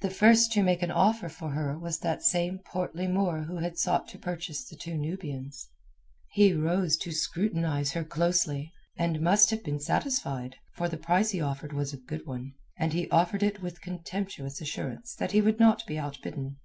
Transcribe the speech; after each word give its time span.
The 0.00 0.08
first 0.08 0.50
to 0.52 0.62
make 0.62 0.80
an 0.80 0.90
offer 0.90 1.28
for 1.28 1.50
her 1.50 1.78
was 1.78 1.98
that 1.98 2.22
same 2.22 2.58
portly 2.60 3.06
Moor 3.06 3.42
who 3.42 3.58
had 3.58 3.76
sought 3.76 4.08
to 4.08 4.18
purchase 4.18 4.64
the 4.66 4.76
two 4.76 4.96
Nubians. 4.96 5.68
He 6.32 6.54
rose 6.54 6.96
to 6.96 7.12
scrutinize 7.12 7.92
her 7.92 8.02
closely, 8.02 8.72
and 8.96 9.20
must 9.20 9.50
have 9.50 9.62
been 9.62 9.78
satisfied, 9.78 10.56
for 10.72 10.88
the 10.88 10.96
price 10.96 11.32
he 11.32 11.40
offered 11.42 11.74
was 11.74 11.92
a 11.92 11.98
good 11.98 12.24
one, 12.26 12.54
and 12.78 12.94
he 12.94 13.10
offered 13.10 13.42
it 13.42 13.60
with 13.60 13.82
contemptuous 13.82 14.62
assurance 14.62 15.14
that 15.14 15.32
he 15.32 15.42
would 15.42 15.60
not 15.60 15.84
be 15.86 15.98
outbidden. 15.98 16.56